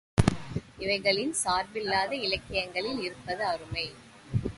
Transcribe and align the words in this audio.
இவைகளின் 0.77 1.33
சார்பில்லாத 1.43 2.11
இலக்கியங்களில் 2.21 3.01
இருப்பது 3.01 3.45
அருமை. 3.45 3.85